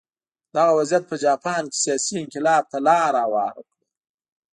دغه 0.55 0.71
وضعیت 0.79 1.03
په 1.07 1.15
جاپان 1.25 1.63
کې 1.71 1.77
سیاسي 1.83 2.15
انقلاب 2.19 2.63
ته 2.71 2.77
لار 2.87 3.13
هواره 3.23 3.61
کړه. 3.69 3.85